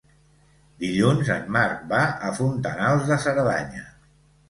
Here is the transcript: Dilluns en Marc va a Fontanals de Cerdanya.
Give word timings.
Dilluns 0.83 1.29
en 1.35 1.45
Marc 1.57 1.85
va 1.93 2.01
a 2.31 2.35
Fontanals 2.41 3.09
de 3.15 3.23
Cerdanya. 3.31 3.89